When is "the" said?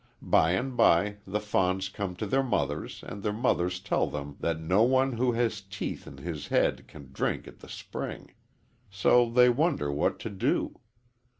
1.27-1.39, 7.59-7.69